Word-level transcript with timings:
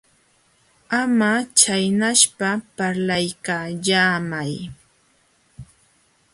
Ama 0.99 1.31
chaynaspa, 1.59 2.49
parlaykallaamay. 2.77 4.53